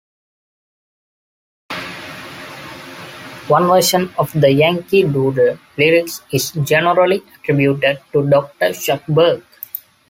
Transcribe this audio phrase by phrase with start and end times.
[3.49, 9.43] One version of the Yankee Doodle lyrics is generally attributed to Doctor Shuckburgh.